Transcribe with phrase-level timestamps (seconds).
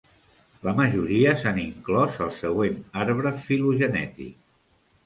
[0.67, 4.39] La majoria s'han inclòs al següent arbre filogenètic.